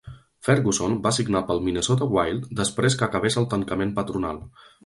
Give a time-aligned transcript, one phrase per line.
[0.45, 4.43] Ferguson va signar pel Minnesota Wild després que acabés el tancament patronal.